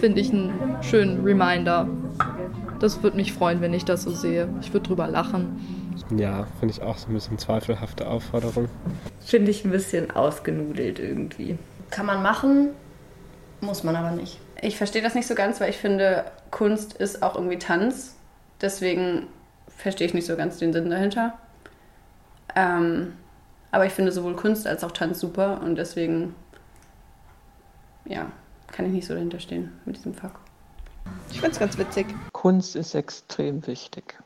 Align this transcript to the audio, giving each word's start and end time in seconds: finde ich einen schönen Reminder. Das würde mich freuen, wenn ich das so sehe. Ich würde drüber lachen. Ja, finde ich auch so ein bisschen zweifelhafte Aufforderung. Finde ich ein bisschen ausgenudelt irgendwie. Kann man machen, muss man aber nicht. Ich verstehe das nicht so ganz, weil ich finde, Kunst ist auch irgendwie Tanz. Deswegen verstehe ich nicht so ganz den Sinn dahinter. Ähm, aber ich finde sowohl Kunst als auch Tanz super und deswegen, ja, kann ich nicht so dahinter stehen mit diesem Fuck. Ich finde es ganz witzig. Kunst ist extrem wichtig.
finde 0.00 0.20
ich 0.20 0.32
einen 0.32 0.78
schönen 0.82 1.22
Reminder. 1.22 1.86
Das 2.80 3.02
würde 3.02 3.18
mich 3.18 3.34
freuen, 3.34 3.60
wenn 3.60 3.74
ich 3.74 3.84
das 3.84 4.02
so 4.02 4.10
sehe. 4.10 4.48
Ich 4.62 4.72
würde 4.72 4.88
drüber 4.88 5.06
lachen. 5.06 5.94
Ja, 6.16 6.46
finde 6.58 6.74
ich 6.74 6.82
auch 6.82 6.96
so 6.96 7.08
ein 7.08 7.14
bisschen 7.14 7.38
zweifelhafte 7.38 8.08
Aufforderung. 8.08 8.68
Finde 9.20 9.50
ich 9.50 9.64
ein 9.64 9.70
bisschen 9.70 10.10
ausgenudelt 10.10 10.98
irgendwie. 10.98 11.58
Kann 11.90 12.06
man 12.06 12.22
machen, 12.22 12.70
muss 13.60 13.84
man 13.84 13.94
aber 13.94 14.12
nicht. 14.12 14.38
Ich 14.62 14.78
verstehe 14.78 15.02
das 15.02 15.14
nicht 15.14 15.26
so 15.26 15.34
ganz, 15.34 15.60
weil 15.60 15.70
ich 15.70 15.76
finde, 15.76 16.24
Kunst 16.50 16.94
ist 16.94 17.22
auch 17.22 17.34
irgendwie 17.34 17.58
Tanz. 17.58 18.16
Deswegen 18.62 19.26
verstehe 19.68 20.06
ich 20.06 20.14
nicht 20.14 20.26
so 20.26 20.36
ganz 20.36 20.58
den 20.58 20.72
Sinn 20.72 20.88
dahinter. 20.88 21.34
Ähm, 22.56 23.12
aber 23.70 23.84
ich 23.84 23.92
finde 23.92 24.12
sowohl 24.12 24.34
Kunst 24.34 24.66
als 24.66 24.82
auch 24.82 24.92
Tanz 24.92 25.20
super 25.20 25.60
und 25.62 25.76
deswegen, 25.76 26.34
ja, 28.06 28.32
kann 28.80 28.88
ich 28.88 28.94
nicht 28.94 29.08
so 29.08 29.12
dahinter 29.12 29.38
stehen 29.38 29.72
mit 29.84 29.98
diesem 29.98 30.14
Fuck. 30.14 30.40
Ich 31.30 31.38
finde 31.38 31.50
es 31.50 31.58
ganz 31.58 31.76
witzig. 31.76 32.06
Kunst 32.32 32.76
ist 32.76 32.94
extrem 32.94 33.66
wichtig. 33.66 34.18